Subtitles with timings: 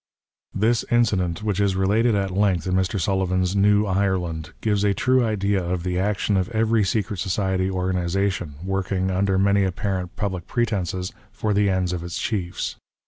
[0.55, 2.99] This incident, which is related at length in Mr.
[2.99, 8.55] Sullivan's" New Ireland," gives a true idea of the action of every secret society organization,
[8.63, 12.77] working, under many apparent public pretences, for the ends of its chiefs.